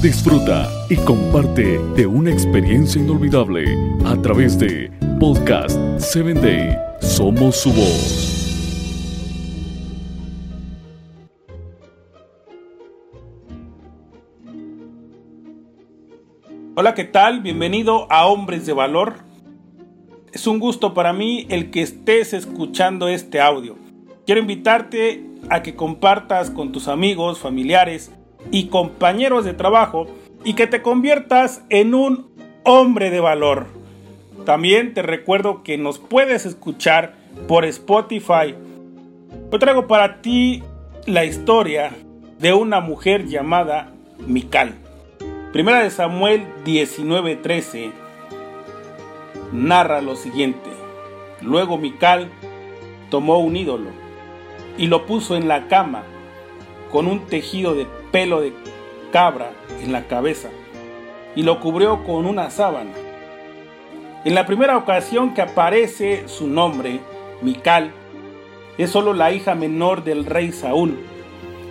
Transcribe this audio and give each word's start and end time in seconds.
Disfruta 0.00 0.70
y 0.88 0.96
comparte 0.96 1.78
de 1.96 2.06
una 2.06 2.30
experiencia 2.30 3.00
inolvidable 3.00 3.64
a 4.04 4.14
través 4.22 4.56
de 4.58 4.92
Podcast 5.18 5.76
7 5.98 6.34
Day. 6.34 6.76
Somos 7.00 7.56
su 7.56 7.72
voz. 7.72 8.36
Hola, 16.76 16.94
¿qué 16.94 17.04
tal? 17.04 17.40
Bienvenido 17.40 18.06
a 18.12 18.26
Hombres 18.26 18.66
de 18.66 18.72
Valor. 18.72 19.14
Es 20.32 20.46
un 20.46 20.60
gusto 20.60 20.94
para 20.94 21.12
mí 21.12 21.46
el 21.48 21.70
que 21.72 21.82
estés 21.82 22.32
escuchando 22.32 23.08
este 23.08 23.40
audio. 23.40 23.76
Quiero 24.26 24.40
invitarte 24.40 25.26
a 25.48 25.62
que 25.62 25.74
compartas 25.74 26.50
con 26.50 26.70
tus 26.70 26.86
amigos, 26.86 27.40
familiares 27.40 28.12
y 28.50 28.68
compañeros 28.68 29.44
de 29.44 29.54
trabajo 29.54 30.06
y 30.44 30.54
que 30.54 30.66
te 30.66 30.82
conviertas 30.82 31.64
en 31.70 31.94
un 31.94 32.28
hombre 32.64 33.10
de 33.10 33.20
valor. 33.20 33.66
También 34.44 34.94
te 34.94 35.02
recuerdo 35.02 35.62
que 35.62 35.76
nos 35.78 35.98
puedes 35.98 36.46
escuchar 36.46 37.14
por 37.48 37.64
Spotify. 37.64 38.54
Hoy 39.50 39.58
traigo 39.58 39.86
para 39.86 40.20
ti 40.22 40.62
la 41.06 41.24
historia 41.24 41.92
de 42.38 42.52
una 42.52 42.80
mujer 42.80 43.26
llamada 43.26 43.92
Mical. 44.26 44.74
Primera 45.52 45.82
de 45.82 45.90
Samuel 45.90 46.46
19:13 46.64 47.92
narra 49.52 50.00
lo 50.00 50.16
siguiente. 50.16 50.70
Luego 51.40 51.78
Mical 51.78 52.30
tomó 53.10 53.38
un 53.38 53.56
ídolo 53.56 53.90
y 54.78 54.86
lo 54.86 55.06
puso 55.06 55.36
en 55.36 55.48
la 55.48 55.68
cama 55.68 56.02
con 56.90 57.06
un 57.06 57.26
tejido 57.26 57.74
de 57.74 57.86
pelo 58.16 58.40
de 58.40 58.54
cabra 59.12 59.50
en 59.82 59.92
la 59.92 60.04
cabeza 60.08 60.48
y 61.34 61.42
lo 61.42 61.60
cubrió 61.60 62.02
con 62.02 62.24
una 62.24 62.48
sábana. 62.48 62.92
En 64.24 64.34
la 64.34 64.46
primera 64.46 64.78
ocasión 64.78 65.34
que 65.34 65.42
aparece 65.42 66.26
su 66.26 66.46
nombre, 66.46 67.00
Mical, 67.42 67.90
es 68.78 68.88
solo 68.88 69.12
la 69.12 69.32
hija 69.32 69.54
menor 69.54 70.02
del 70.02 70.24
rey 70.24 70.50
Saúl. 70.50 70.96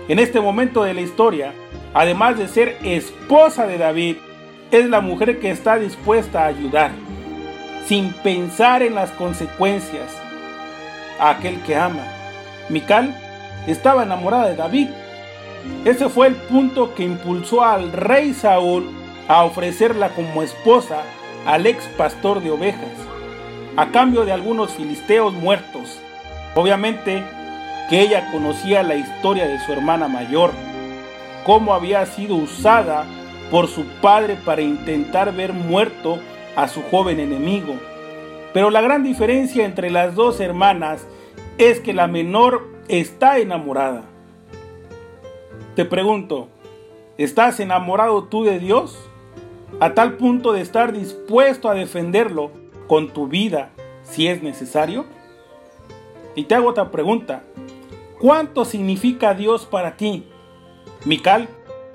En 0.08 0.20
este 0.20 0.40
momento 0.40 0.84
de 0.84 0.94
la 0.94 1.02
historia, 1.02 1.52
además 1.96 2.38
de 2.38 2.48
ser 2.48 2.78
esposa 2.84 3.66
de 3.66 3.80
David, 3.80 4.18
es 4.70 4.86
la 4.86 5.02
mujer 5.02 5.40
que 5.40 5.50
está 5.50 5.80
dispuesta 5.80 6.44
a 6.44 6.50
ayudar, 6.50 6.92
sin 7.88 8.14
pensar 8.22 8.84
en 8.84 8.94
las 8.94 9.10
consecuencias, 9.14 10.16
a 11.20 11.32
aquel 11.32 11.60
que 11.64 11.76
ama. 11.76 12.06
Mical 12.70 13.18
estaba 13.66 14.04
enamorada 14.04 14.50
de 14.50 14.56
David. 14.56 14.90
Ese 15.86 16.10
fue 16.10 16.28
el 16.28 16.36
punto 16.36 16.96
que 16.96 17.04
impulsó 17.04 17.64
al 17.64 17.92
rey 17.92 18.34
Saúl 18.34 18.90
a 19.28 19.44
ofrecerla 19.44 20.10
como 20.10 20.44
esposa 20.44 21.04
al 21.46 21.68
ex 21.68 21.86
pastor 21.98 22.42
de 22.42 22.52
ovejas, 22.52 22.92
a 23.76 23.88
cambio 23.88 24.26
de 24.26 24.32
algunos 24.32 24.72
filisteos 24.74 25.34
muertos. 25.34 26.00
Obviamente 26.56 27.24
que 27.90 28.02
ella 28.02 28.32
conocía 28.32 28.82
la 28.82 28.96
historia 28.96 29.48
de 29.48 29.60
su 29.60 29.72
hermana 29.72 30.08
mayor, 30.08 30.52
cómo 31.46 31.74
había 31.74 32.06
sido 32.06 32.36
usada 32.36 33.06
por 33.52 33.68
su 33.68 33.86
padre 34.02 34.38
para 34.44 34.62
intentar 34.62 35.32
ver 35.34 35.54
muerto 35.54 36.20
a 36.56 36.68
su 36.68 36.82
joven 36.84 37.20
enemigo. 37.20 37.76
Pero 38.54 38.72
la 38.72 38.82
gran 38.82 39.04
diferencia 39.04 39.66
entre 39.66 39.92
las 39.92 40.16
dos 40.16 40.40
hermanas 40.40 41.06
es 41.58 41.80
que 41.80 41.94
la 41.94 42.08
menor 42.08 42.68
está 42.88 43.38
enamorada. 43.38 44.15
Te 45.76 45.84
pregunto, 45.84 46.48
¿estás 47.18 47.60
enamorado 47.60 48.24
tú 48.24 48.46
de 48.46 48.60
Dios? 48.60 48.98
A 49.82 49.94
tal 49.94 50.16
punto 50.16 50.54
de 50.54 50.62
estar 50.62 50.94
dispuesto 50.94 51.70
a 51.70 51.74
defenderlo 51.74 52.52
con 52.88 53.10
tu 53.10 53.28
vida 53.28 53.72
si 54.02 54.30
es 54.30 54.42
necesario. 54.42 55.04
Y 56.34 56.46
te 56.46 56.56
hago 56.56 56.70
otra 56.70 56.92
pregunta. 56.92 57.44
¿Cuánto 58.22 58.64
significa 58.64 59.34
Dios 59.34 59.66
para 59.66 59.98
ti? 59.98 60.24
Mical 61.04 61.50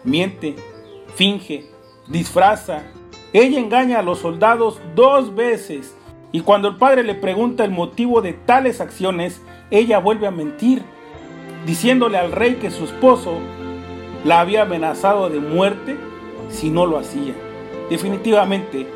miente, 0.04 0.56
finge, 1.14 1.64
disfraza. 2.06 2.82
Ella 3.32 3.58
engaña 3.58 4.00
a 4.00 4.02
los 4.02 4.18
soldados 4.18 4.78
dos 4.94 5.34
veces 5.34 5.96
y 6.32 6.40
cuando 6.42 6.68
el 6.68 6.76
padre 6.76 7.02
le 7.02 7.14
pregunta 7.14 7.64
el 7.64 7.70
motivo 7.70 8.20
de 8.20 8.34
tales 8.34 8.82
acciones, 8.82 9.40
ella 9.70 9.98
vuelve 10.00 10.26
a 10.26 10.30
mentir, 10.30 10.82
diciéndole 11.64 12.18
al 12.18 12.32
rey 12.32 12.56
que 12.56 12.70
su 12.70 12.84
esposo 12.84 13.38
la 14.24 14.40
había 14.40 14.62
amenazado 14.62 15.28
de 15.28 15.40
muerte 15.40 15.96
si 16.50 16.70
no 16.70 16.86
lo 16.86 16.98
hacía. 16.98 17.34
Definitivamente 17.88 18.86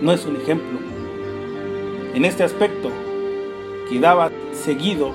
no 0.00 0.12
es 0.12 0.24
un 0.24 0.36
ejemplo. 0.36 0.78
En 2.14 2.24
este 2.24 2.44
aspecto, 2.44 2.90
quedaba 3.88 4.30
seguido, 4.52 5.12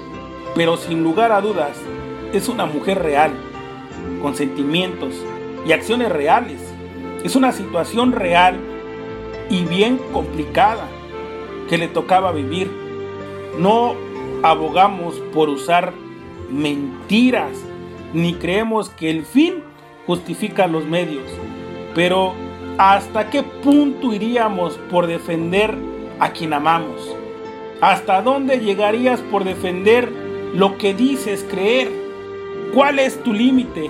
pero 0.55 0.77
sin 0.77 1.03
lugar 1.03 1.31
a 1.31 1.41
dudas, 1.41 1.77
es 2.33 2.49
una 2.49 2.65
mujer 2.65 3.01
real 3.01 3.31
con 4.21 4.35
sentimientos 4.35 5.15
y 5.65 5.71
acciones 5.71 6.11
reales. 6.11 6.61
Es 7.23 7.35
una 7.35 7.51
situación 7.51 8.11
real 8.11 8.59
y 9.49 9.63
bien 9.63 9.99
complicada 10.11 10.87
que 11.69 11.77
le 11.77 11.87
tocaba 11.87 12.31
vivir. 12.31 12.69
No 13.57 13.95
abogamos 14.43 15.15
por 15.33 15.49
usar 15.49 15.93
mentiras, 16.49 17.51
ni 18.13 18.35
creemos 18.35 18.89
que 18.89 19.09
el 19.09 19.25
fin 19.25 19.63
justifica 20.05 20.67
los 20.67 20.85
medios. 20.85 21.25
Pero 21.93 22.33
¿hasta 22.77 23.29
qué 23.29 23.43
punto 23.43 24.13
iríamos 24.13 24.75
por 24.89 25.07
defender 25.07 25.75
a 26.19 26.31
quien 26.31 26.53
amamos? 26.53 27.15
¿Hasta 27.81 28.21
dónde 28.21 28.59
llegarías 28.59 29.21
por 29.21 29.43
defender 29.43 30.11
lo 30.53 30.77
que 30.77 30.93
dices 30.93 31.45
creer? 31.49 31.91
¿Cuál 32.73 32.99
es 32.99 33.21
tu 33.23 33.33
límite? 33.33 33.89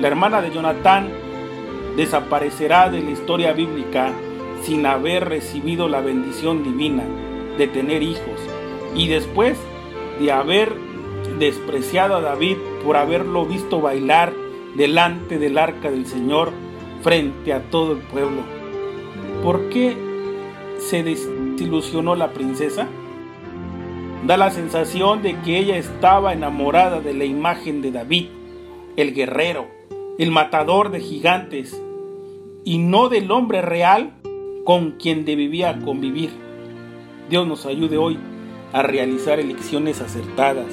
La 0.00 0.08
hermana 0.08 0.42
de 0.42 0.50
Jonatán 0.50 1.08
desaparecerá 1.96 2.90
de 2.90 3.00
la 3.00 3.10
historia 3.10 3.52
bíblica 3.52 4.12
sin 4.62 4.84
haber 4.86 5.28
recibido 5.28 5.88
la 5.88 6.00
bendición 6.00 6.64
divina 6.64 7.04
de 7.58 7.68
tener 7.68 8.02
hijos 8.02 8.40
y 8.94 9.08
después 9.08 9.58
de 10.18 10.32
haber 10.32 10.72
despreciado 11.38 12.16
a 12.16 12.20
David 12.20 12.56
por 12.84 12.96
haberlo 12.96 13.44
visto 13.46 13.80
bailar 13.80 14.32
delante 14.76 15.38
del 15.38 15.58
arca 15.58 15.90
del 15.90 16.06
Señor 16.06 16.52
frente 17.02 17.52
a 17.52 17.62
todo 17.70 17.92
el 17.92 17.98
pueblo. 17.98 18.42
¿Por 19.42 19.68
qué 19.68 19.96
se 20.78 21.02
desilusionó 21.02 22.14
la 22.14 22.32
princesa? 22.32 22.88
Da 24.26 24.36
la 24.36 24.50
sensación 24.50 25.22
de 25.22 25.38
que 25.40 25.58
ella 25.58 25.76
estaba 25.76 26.32
enamorada 26.32 27.00
de 27.00 27.14
la 27.14 27.24
imagen 27.24 27.82
de 27.82 27.92
David, 27.92 28.28
el 28.96 29.14
guerrero, 29.14 29.66
el 30.18 30.30
matador 30.30 30.90
de 30.90 31.00
gigantes, 31.00 31.80
y 32.64 32.78
no 32.78 33.10
del 33.10 33.30
hombre 33.30 33.60
real 33.60 34.14
con 34.64 34.92
quien 34.92 35.26
debía 35.26 35.78
convivir. 35.80 36.30
Dios 37.28 37.46
nos 37.46 37.66
ayude 37.66 37.98
hoy 37.98 38.18
a 38.72 38.82
realizar 38.82 39.38
elecciones 39.38 40.00
acertadas. 40.00 40.72